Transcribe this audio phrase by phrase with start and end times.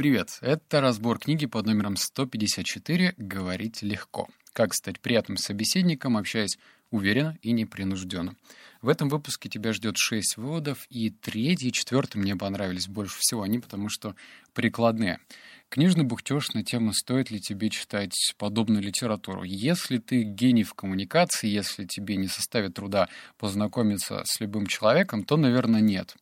[0.00, 4.28] Привет, это разбор книги под номером 154 «Говорить легко».
[4.54, 6.56] Как стать приятным собеседником, общаясь
[6.90, 8.34] уверенно и непринужденно.
[8.80, 13.42] В этом выпуске тебя ждет 6 выводов, и третий и четвертый мне понравились больше всего,
[13.42, 14.16] они потому что
[14.54, 15.18] прикладные.
[15.68, 19.42] Книжный бухтеж на тему, стоит ли тебе читать подобную литературу.
[19.42, 25.36] Если ты гений в коммуникации, если тебе не составит труда познакомиться с любым человеком, то,
[25.36, 26.16] наверное, нет.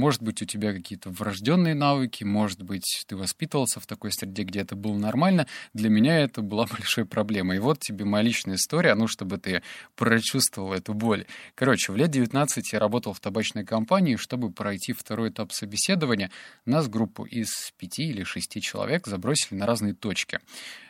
[0.00, 4.60] Может быть, у тебя какие-то врожденные навыки, может быть, ты воспитывался в такой среде, где
[4.60, 5.46] это было нормально.
[5.74, 7.58] Для меня это была большой проблемой.
[7.58, 9.62] И вот тебе моя личная история, ну, чтобы ты
[9.96, 11.26] прочувствовал эту боль.
[11.54, 16.30] Короче, в лет 19 я работал в табачной компании, чтобы пройти второй этап собеседования.
[16.64, 20.40] Нас группу из пяти или шести человек забросили на разные точки.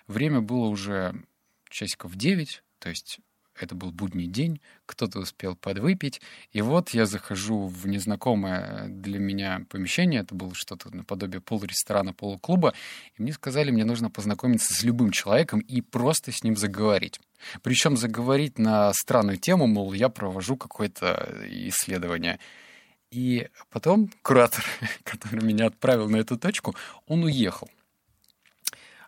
[0.06, 1.20] Время было уже
[1.68, 3.18] часиков 9, то есть
[3.62, 6.20] это был будний день, кто-то успел подвыпить,
[6.52, 12.74] и вот я захожу в незнакомое для меня помещение, это было что-то наподобие полуресторана, полуклуба,
[13.16, 17.20] и мне сказали, мне нужно познакомиться с любым человеком и просто с ним заговорить.
[17.62, 22.38] Причем заговорить на странную тему, мол, я провожу какое-то исследование.
[23.10, 24.64] И потом куратор,
[25.04, 26.74] который меня отправил на эту точку,
[27.06, 27.68] он уехал.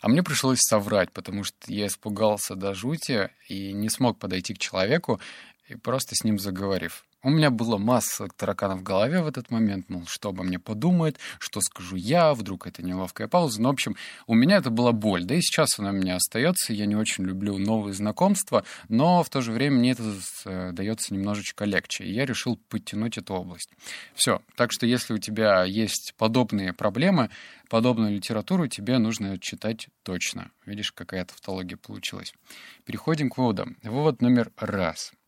[0.03, 4.58] А мне пришлось соврать, потому что я испугался до жути и не смог подойти к
[4.58, 5.20] человеку,
[5.69, 7.05] и просто с ним заговорив.
[7.25, 11.20] У меня была масса тараканов в голове в этот момент, мол, что обо мне подумает,
[11.39, 13.62] что скажу я, вдруг это неловкая пауза.
[13.62, 13.95] Ну, в общем,
[14.27, 16.73] у меня это была боль, да и сейчас она у меня остается.
[16.73, 20.03] Я не очень люблю новые знакомства, но в то же время мне это
[20.47, 23.70] э, дается немножечко легче, и я решил подтянуть эту область.
[24.14, 27.31] Все, так что если у тебя есть подобные проблемы,
[27.69, 30.51] подобную литературу тебе нужно читать точно.
[30.67, 32.34] Видишь, какая тавтология получилась.
[32.84, 33.77] Переходим к выводам.
[33.84, 35.12] Вывод номер раз—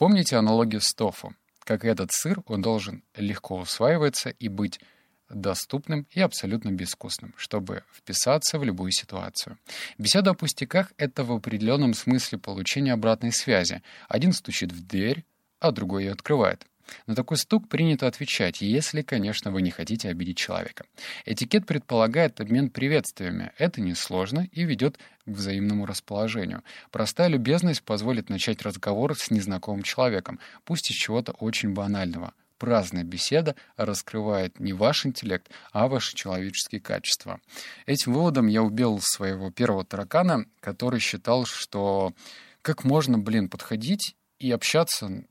[0.00, 1.34] Помните аналогию с тофу?
[1.58, 4.80] Как этот сыр, он должен легко усваиваться и быть
[5.28, 9.58] доступным и абсолютно безвкусным, чтобы вписаться в любую ситуацию.
[9.98, 13.82] Беседа о пустяках— это в определенном смысле получение обратной связи.
[14.08, 15.26] Один стучит в дверь,
[15.58, 16.66] а другой ее открывает.
[17.06, 20.84] На такой стук принято отвечать, если, конечно, вы не хотите обидеть человека.
[21.24, 23.52] Этикет предполагает обмен приветствиями.
[23.58, 26.62] Это несложно и ведет к взаимному расположению.
[26.90, 32.34] Простая любезность позволит начать разговор с незнакомым человеком, пусть из чего-то очень банального.
[32.58, 37.40] Праздная беседа раскрывает не ваш интеллект, а ваши человеческие качества.
[37.86, 42.12] Этим выводом я убил своего первого таракана, который считал, что
[42.60, 45.24] как можно, блин, подходить и общаться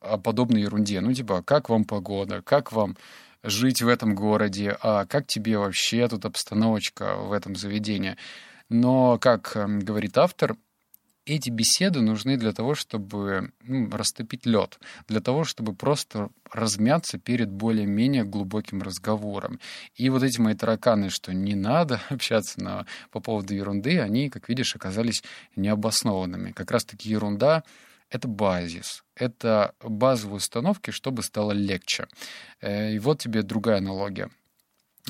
[0.00, 1.00] о подобной ерунде.
[1.00, 2.96] Ну, типа, как вам погода, как вам
[3.42, 8.16] жить в этом городе, а как тебе вообще тут обстановочка в этом заведении.
[8.68, 10.56] Но, как эм, говорит автор,
[11.28, 17.50] эти беседы нужны для того, чтобы ну, растопить лед, для того, чтобы просто размяться перед
[17.50, 19.60] более-менее глубоким разговором.
[19.94, 24.48] И вот эти мои тараканы, что не надо общаться на, по поводу ерунды, они, как
[24.48, 25.22] видишь, оказались
[25.54, 26.52] необоснованными.
[26.52, 27.62] Как раз-таки ерунда
[28.10, 32.06] это базис, это базовые установки, чтобы стало легче.
[32.60, 34.30] Э, и вот тебе другая аналогия.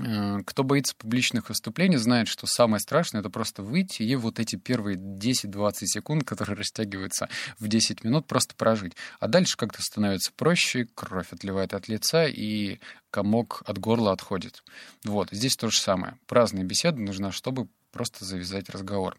[0.00, 4.56] Э, кто боится публичных выступлений, знает, что самое страшное— это просто выйти и вот эти
[4.56, 7.28] первые 10-20 секунд, которые растягиваются
[7.58, 8.94] в 10 минут, просто прожить.
[9.20, 12.80] А дальше как-то становится проще, кровь отливает от лица, и
[13.10, 14.62] комок от горла отходит.
[15.04, 16.18] Вот, здесь то же самое.
[16.26, 19.16] Праздная беседа нужна, чтобы просто завязать разговор.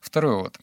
[0.00, 0.58] Второй вот.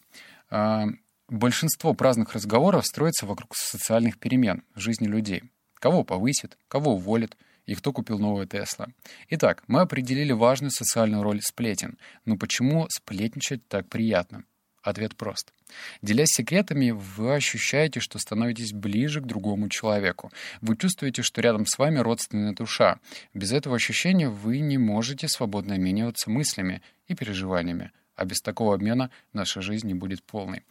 [1.31, 5.43] Большинство праздных разговоров строится вокруг социальных перемен в жизни людей.
[5.75, 8.89] Кого повысит, кого уволит, и кто купил новую Тесла.
[9.29, 11.97] Итак, мы определили важную социальную роль сплетен.
[12.25, 14.43] Но почему сплетничать так приятно?
[14.83, 15.53] Ответ прост.
[16.01, 20.33] Делясь секретами, вы ощущаете, что становитесь ближе к другому человеку.
[20.59, 22.99] Вы чувствуете, что рядом с вами родственная душа.
[23.33, 27.93] Без этого ощущения вы не можете свободно обмениваться мыслями и переживаниями.
[28.17, 30.63] А без такого обмена наша жизнь не будет полной.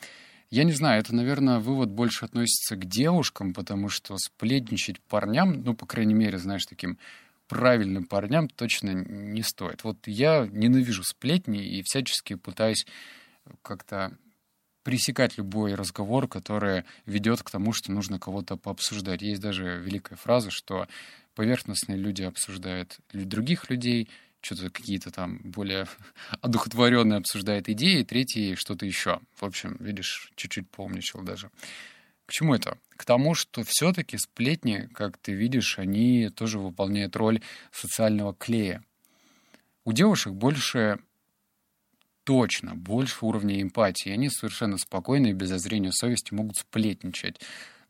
[0.50, 5.74] Я не знаю, это, наверное, вывод больше относится к девушкам, потому что сплетничать парням, ну,
[5.74, 6.98] по крайней мере, знаешь, таким
[7.46, 9.84] правильным парням точно не стоит.
[9.84, 12.84] Вот я ненавижу сплетни и всячески пытаюсь
[13.62, 14.16] как-то
[14.82, 19.22] пресекать любой разговор, который ведет к тому, что нужно кого-то пообсуждать.
[19.22, 20.88] Есть даже великая фраза, что
[21.34, 24.08] поверхностные люди обсуждают других людей,
[24.40, 25.86] что-то какие-то там более
[26.40, 29.20] одухотворенные обсуждает идеи, третий что-то еще.
[29.36, 31.50] В общем, видишь, чуть-чуть поумничал даже.
[32.26, 32.78] К чему это?
[32.90, 37.40] К тому, что все-таки сплетни, как ты видишь, они тоже выполняют роль
[37.72, 38.84] социального клея.
[39.84, 41.00] У девушек больше
[42.24, 44.10] точно, больше уровня эмпатии.
[44.10, 47.40] Они совершенно спокойно и без озрения совести могут сплетничать.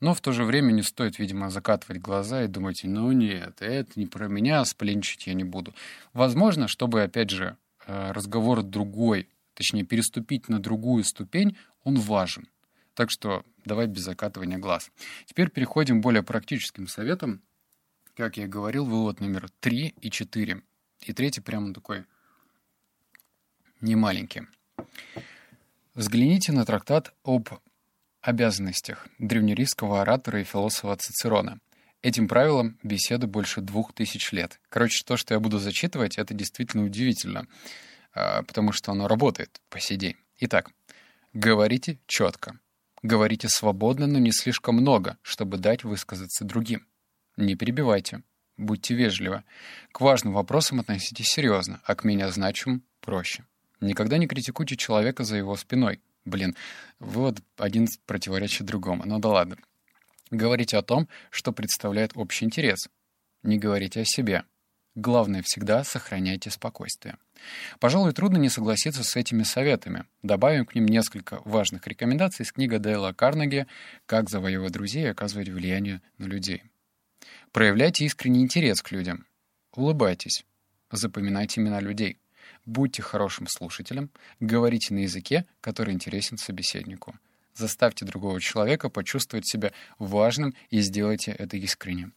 [0.00, 3.92] Но в то же время не стоит, видимо, закатывать глаза и думать, ну нет, это
[3.96, 5.74] не про меня, спленчить я не буду.
[6.14, 7.56] Возможно, чтобы, опять же,
[7.86, 12.48] э, разговор другой, точнее, переступить на другую ступень, он важен.
[12.94, 14.90] Так что давай без закатывания глаз.
[15.26, 17.42] Теперь переходим к более практическим советам.
[18.14, 20.62] Как я говорил, вывод номер 3 и 4.
[21.02, 22.04] И третий прямо такой
[23.80, 24.42] не маленький.
[25.94, 27.48] Взгляните на трактат об
[28.20, 31.60] обязанностях древнеримского оратора и философа Цицерона.
[32.02, 34.58] Этим правилам беседы больше двух тысяч лет.
[34.68, 37.46] Короче, то, что я буду зачитывать, это действительно удивительно,
[38.14, 40.16] а, потому что оно работает по сей день.
[40.38, 40.70] Итак,
[41.34, 42.58] говорите четко.
[43.02, 46.86] Говорите свободно, но не слишком много, чтобы дать высказаться другим.
[47.36, 48.22] Не перебивайте.
[48.56, 49.44] Будьте вежливы.
[49.92, 53.46] К важным вопросам относитесь серьезно, а к менее значимым— проще.
[53.80, 56.00] Никогда не критикуйте человека за его спиной.
[56.24, 56.54] Блин,
[56.98, 59.04] вывод один противоречит другому.
[59.06, 59.56] Ну да ладно.
[60.30, 62.88] Говорите о том, что представляет общий интерес.
[63.42, 64.44] Не говорите о себе.
[64.94, 67.16] Главное всегда сохраняйте спокойствие.
[67.78, 70.04] Пожалуй, трудно не согласиться с этими советами.
[70.22, 73.66] Добавим к ним несколько важных рекомендаций из книги Дейла Карнеги
[74.06, 76.64] «Как завоевывать друзей и оказывать влияние на людей».
[77.52, 79.26] Проявляйте искренний интерес к людям.
[79.72, 80.44] Улыбайтесь.
[80.90, 82.18] Запоминайте имена людей.
[82.66, 87.14] Будьте хорошим слушателем, говорите на языке, который интересен собеседнику.
[87.54, 92.12] Заставьте другого человека почувствовать себя важным и сделайте это искренне.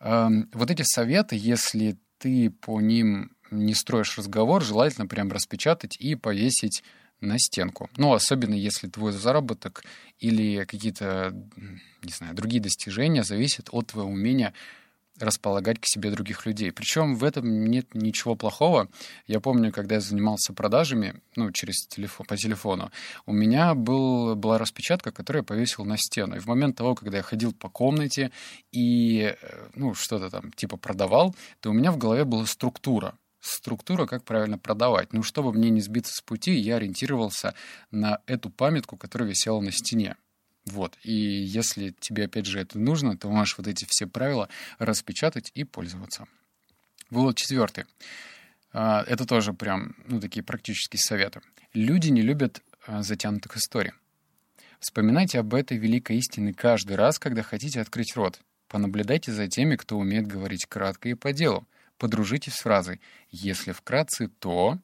[0.00, 6.82] Вот эти советы, если ты по ним не строишь разговор, желательно прям распечатать и повесить
[7.20, 7.88] на стенку.
[7.96, 9.84] Ну, особенно если твой заработок
[10.18, 11.32] или какие-то,
[12.02, 14.52] не знаю, другие достижения зависят от твоего умения
[15.20, 16.72] располагать к себе других людей.
[16.72, 18.88] Причем в этом нет ничего плохого.
[19.26, 22.90] Я помню, когда я занимался продажами, ну, через телефон, по телефону,
[23.26, 26.36] у меня был, была распечатка, которую я повесил на стену.
[26.36, 28.30] И в момент того, когда я ходил по комнате
[28.72, 33.16] и, э, ну, что-то там типа продавал, то у меня в голове была структура
[33.46, 35.12] структура, как правильно продавать.
[35.12, 37.54] Ну, чтобы мне не сбиться с пути, я ориентировался
[37.90, 40.16] на эту памятку, которая висела на стене.
[40.66, 40.98] Вот.
[41.02, 44.48] И если тебе, опять же, это нужно, то можешь вот эти все правила
[44.78, 46.26] распечатать и пользоваться.
[47.08, 47.84] Вывод четвертый.
[48.72, 51.40] А, это тоже прям, ну, такие практические советы.
[51.72, 53.92] Люди не любят а, затянутых историй.
[54.80, 58.40] Вспоминайте об этой великой истине каждый раз, когда хотите открыть рот.
[58.68, 61.66] Понаблюдайте за теми, кто умеет говорить кратко и по делу.
[61.96, 64.78] Подружитесь с фразой «если вкратце, то...»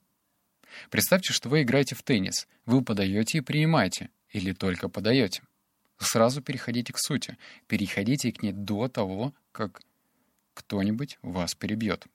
[0.90, 2.48] Представьте, что вы играете в теннис.
[2.64, 4.08] Вы подаете и принимаете.
[4.30, 5.42] Или только подаете.
[6.02, 7.36] Сразу переходите к сути.
[7.68, 9.80] Переходите к ней до того, как
[10.54, 12.06] кто-нибудь вас перебьет.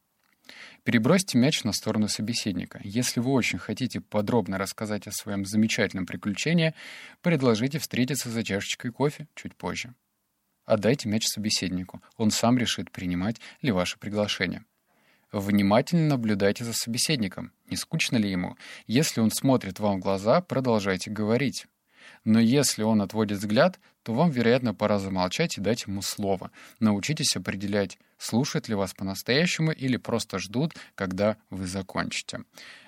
[0.84, 2.80] Перебросьте мяч на сторону собеседника.
[2.84, 6.74] Если вы очень хотите подробно рассказать о своем замечательном приключении,
[7.22, 9.94] предложите встретиться за чашечкой кофе чуть позже.
[10.66, 12.02] Отдайте мяч собеседнику.
[12.18, 14.64] Он сам решит, принимать ли ваше приглашение.
[15.32, 17.52] Внимательно наблюдайте за собеседником.
[17.70, 18.58] Не скучно ли ему?
[18.86, 21.68] Если он смотрит вам в глаза, продолжайте говорить.
[22.24, 26.52] Но если он отводит взгляд, то вам, вероятно, пора замолчать и дать ему слово.
[26.80, 32.44] Научитесь определять, слушают ли вас по-настоящему или просто ждут, когда вы закончите.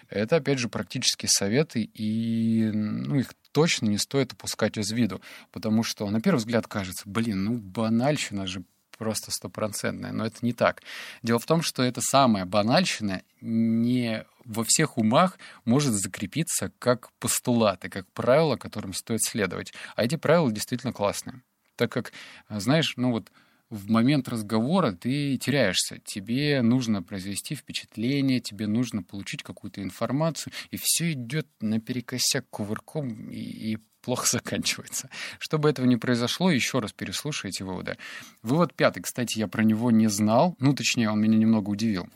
[0.09, 5.83] Это, опять же, практические советы, и ну, их точно не стоит опускать из виду, потому
[5.83, 8.63] что, на первый взгляд, кажется, блин, ну, банальщина же
[8.97, 10.81] просто стопроцентная, но это не так.
[11.23, 17.87] Дело в том, что это самая банальщина не во всех умах может закрепиться как постулаты,
[17.87, 19.73] как правила, которым стоит следовать.
[19.95, 21.43] А эти правила действительно классные.
[21.75, 22.11] Так как,
[22.49, 23.31] знаешь, ну вот
[23.69, 25.99] в момент разговора ты теряешься.
[26.03, 33.37] Тебе нужно произвести впечатление, тебе нужно получить какую-то информацию, и все идет наперекосяк кувырком и,
[33.37, 35.11] и плохо заканчивается.
[35.37, 37.97] Чтобы этого не произошло, еще раз переслушайте выводы.
[38.41, 42.09] Вывод пятый, кстати, я про него не знал, ну, точнее, он меня немного удивил.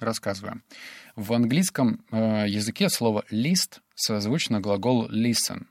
[0.00, 0.62] Рассказываю.
[1.14, 5.66] В английском э, языке слово «list» созвучно глаголу «listen»,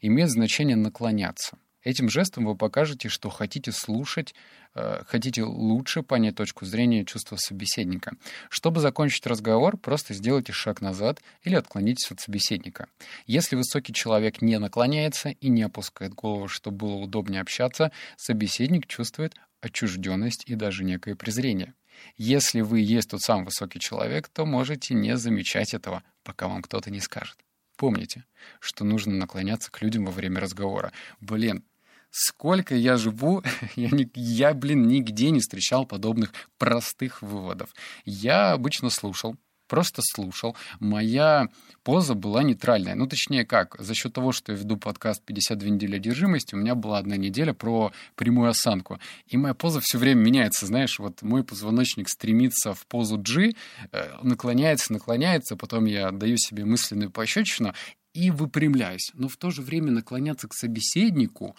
[0.00, 1.58] имеет значение «наклоняться».
[1.82, 4.36] Этим жестом вы покажете, что хотите слушать,
[4.76, 8.12] э, хотите лучше понять точку зрения и чувства собеседника.
[8.50, 12.86] Чтобы закончить разговор, просто сделайте шаг назад или отклонитесь от собеседника.
[13.26, 19.34] Если высокий человек не наклоняется и не опускает голову, чтобы было удобнее общаться, собеседник чувствует
[19.60, 21.74] отчужденность и даже некое презрение.
[22.16, 26.90] Если вы есть тот самый высокий человек, то можете не замечать этого, пока вам кто-то
[26.90, 27.36] не скажет.
[27.76, 28.24] Помните,
[28.60, 30.92] что нужно наклоняться к людям во время разговора.
[31.20, 31.64] Блин,
[32.10, 33.42] сколько я живу,
[33.76, 37.74] я, не, я, блин, нигде не встречал подобных простых выводов.
[38.04, 39.36] Я обычно слушал,
[39.72, 40.54] просто слушал.
[40.80, 41.48] Моя
[41.82, 42.94] поза была нейтральная.
[42.94, 46.74] Ну, точнее как, за счет того, что я веду подкаст «52 недели одержимости», у меня
[46.74, 48.98] была одна неделя про прямую осанку.
[49.28, 53.54] И моя поза все время меняется, знаешь, вот мой позвоночник стремится в позу G,
[53.92, 57.72] э, наклоняется, наклоняется, потом я даю себе мысленную пощечину
[58.12, 59.10] и выпрямляюсь.
[59.14, 61.56] Но в то же время наклоняться к собеседнику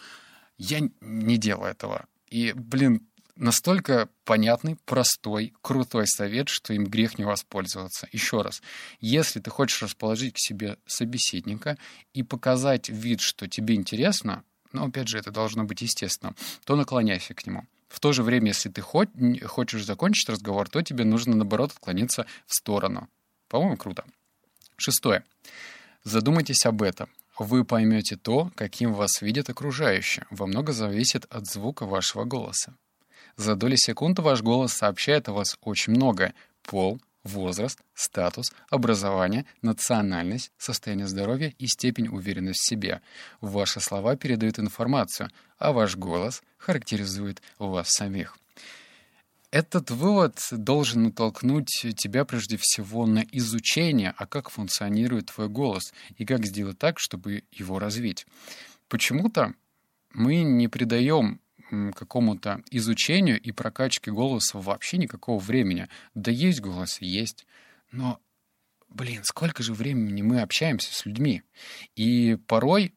[0.59, 2.05] я не делаю этого.
[2.29, 3.01] И, блин,
[3.35, 8.07] настолько понятный, простой, крутой совет, что им грех не воспользоваться.
[8.11, 8.61] Еще раз,
[8.99, 11.77] если ты хочешь расположить к себе собеседника
[12.13, 16.35] и показать вид, что тебе интересно, но опять же, это должно быть естественно,
[16.65, 17.65] то наклоняйся к нему.
[17.87, 22.55] В то же время, если ты хочешь закончить разговор, то тебе нужно, наоборот, отклониться в
[22.55, 23.07] сторону.
[23.49, 24.03] По-моему, круто.
[24.77, 25.23] Шестое.
[26.03, 27.09] Задумайтесь об этом.
[27.37, 30.25] Вы поймете то, каким вас видят окружающие.
[30.31, 32.75] Во много зависит от звука вашего голоса.
[33.37, 36.33] За доли секунды ваш голос сообщает о вас очень многое.
[36.61, 43.01] Пол, возраст, статус, образование, национальность, состояние здоровья и степень уверенности в себе.
[43.41, 48.37] Ваши слова передают информацию, а ваш голос характеризует вас самих.
[49.51, 56.25] Этот вывод должен натолкнуть тебя прежде всего на изучение, а как функционирует твой голос и
[56.25, 58.25] как сделать так, чтобы его развить.
[58.89, 59.53] Почему-то
[60.11, 61.39] мы не придаем
[61.95, 65.87] какому-то изучению и прокачке голоса вообще никакого времени.
[66.13, 67.45] Да есть голос, есть.
[67.91, 68.19] Но,
[68.89, 71.43] блин, сколько же времени мы общаемся с людьми.
[71.95, 72.93] И порой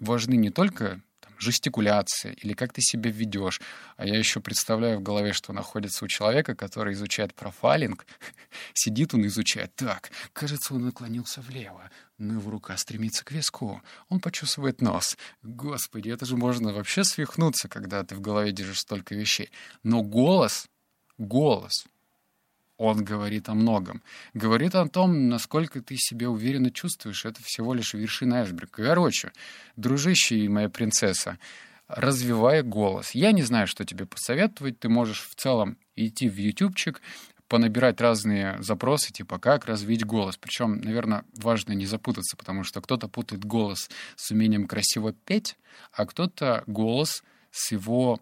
[0.00, 1.02] важны не только
[1.38, 3.60] жестикуляция или как ты себя ведешь.
[3.96, 8.06] А я еще представляю в голове, что находится у человека, который изучает профайлинг.
[8.74, 9.74] Сидит он изучает.
[9.74, 13.82] Так, кажется, он наклонился влево, но его рука стремится к виску.
[14.08, 15.16] Он почувствует нос.
[15.42, 19.50] Господи, это же можно вообще свихнуться, когда ты в голове держишь столько вещей.
[19.82, 20.66] Но голос,
[21.18, 21.86] голос—
[22.76, 24.02] он говорит о многом.
[24.32, 27.24] Говорит о том, насколько ты себя уверенно чувствуешь.
[27.24, 28.84] Это всего лишь вершина айсберга.
[28.84, 29.32] Короче,
[29.76, 31.38] дружище и моя принцесса,
[31.86, 33.12] развивай голос.
[33.12, 34.78] Я не знаю, что тебе посоветовать.
[34.80, 37.00] Ты можешь в целом идти в ютубчик,
[37.48, 40.36] понабирать разные запросы, типа как развить голос.
[40.36, 45.56] Причем, наверное, важно не запутаться, потому что кто-то путает голос с умением красиво петь,
[45.92, 48.18] а кто-то голос с его,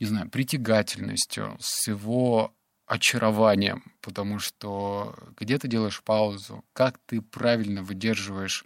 [0.00, 2.55] не знаю, притягательностью, с его
[2.86, 8.64] очарованием, потому что где ты делаешь паузу, как ты правильно выдерживаешь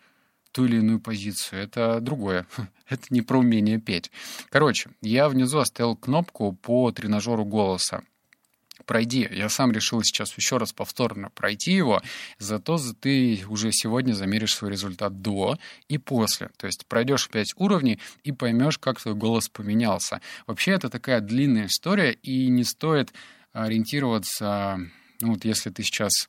[0.52, 2.46] ту или иную позицию, это другое.
[2.88, 4.10] это не про умение петь.
[4.50, 8.02] Короче, я внизу оставил кнопку по тренажеру голоса.
[8.86, 9.28] Пройди.
[9.30, 12.02] Я сам решил сейчас еще раз повторно пройти его,
[12.38, 15.58] зато ты уже сегодня замеришь свой результат до
[15.88, 16.50] и после.
[16.56, 20.20] То есть пройдешь 5 уровней и поймешь, как твой голос поменялся.
[20.46, 23.12] Вообще это такая длинная история, и не стоит
[23.52, 24.78] ориентироваться,
[25.20, 26.28] ну вот если ты сейчас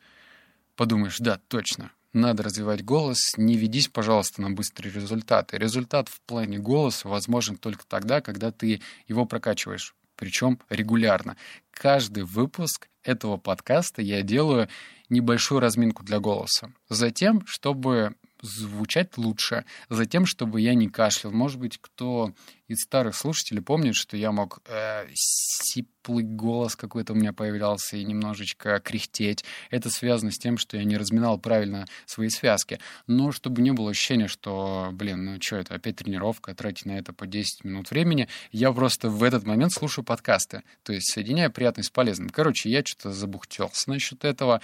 [0.75, 5.57] подумаешь, да, точно, надо развивать голос, не ведись, пожалуйста, на быстрые результаты.
[5.57, 11.37] Результат в плане голоса возможен только тогда, когда ты его прокачиваешь, причем регулярно.
[11.71, 14.67] Каждый выпуск этого подкаста я делаю
[15.09, 16.73] небольшую разминку для голоса.
[16.89, 21.31] Затем, чтобы звучать лучше, затем, чтобы я не кашлял.
[21.31, 22.33] Может быть, кто
[22.71, 28.03] из старых слушателей помнит, что я мог э, сиплый голос какой-то у меня появлялся и
[28.05, 29.43] немножечко кряхтеть.
[29.69, 32.79] Это связано с тем, что я не разминал правильно свои связки.
[33.07, 37.13] Но чтобы не было ощущения, что, блин, ну что это, опять тренировка, тратить на это
[37.13, 40.63] по 10 минут времени, я просто в этот момент слушаю подкасты.
[40.83, 42.29] То есть соединяю приятное с полезным.
[42.29, 44.61] Короче, я что-то забухтелся насчет этого.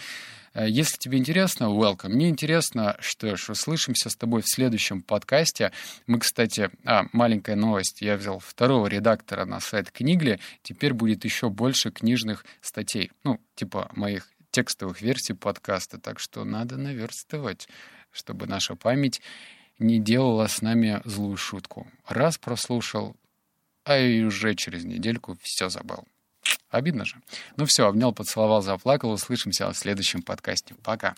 [0.57, 2.09] Э, если тебе интересно, welcome.
[2.09, 5.71] Мне интересно, что ж, услышимся с тобой в следующем подкасте.
[6.07, 7.96] Мы, кстати, а, маленькая новость.
[8.01, 10.39] Я взял второго редактора на сайт Книгли.
[10.63, 13.11] Теперь будет еще больше книжных статей.
[13.23, 15.99] Ну, типа моих текстовых версий подкаста.
[15.99, 17.67] Так что надо наверстывать,
[18.11, 19.21] чтобы наша память
[19.79, 21.87] не делала с нами злую шутку.
[22.07, 23.15] Раз прослушал,
[23.83, 26.05] а и уже через недельку все забыл.
[26.69, 27.15] Обидно же.
[27.55, 29.11] Ну все, обнял, поцеловал, заплакал.
[29.11, 30.75] Услышимся в следующем подкасте.
[30.83, 31.15] Пока.